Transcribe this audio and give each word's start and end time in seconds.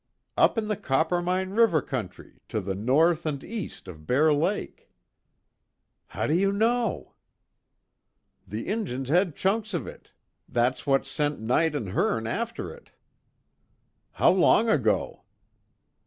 "Up 0.35 0.57
in 0.57 0.67
the 0.67 0.75
Coppermine 0.75 1.51
River 1.51 1.79
country, 1.79 2.41
to 2.49 2.59
the 2.59 2.73
north 2.73 3.23
and 3.27 3.43
east 3.43 3.87
of 3.87 4.07
Bear 4.07 4.33
Lake." 4.33 4.89
"How 6.07 6.25
do 6.25 6.33
you 6.33 6.51
know?" 6.51 7.13
"The 8.47 8.65
Injuns 8.67 9.09
had 9.09 9.35
chunks 9.35 9.75
of 9.75 9.85
it. 9.85 10.11
That's 10.49 10.87
what 10.87 11.05
sent 11.05 11.39
Knight 11.39 11.75
and 11.75 11.89
Hearne 11.89 12.25
after 12.25 12.73
it." 12.73 12.93
"How 14.13 14.31
long 14.31 14.69
ago?" 14.69 15.21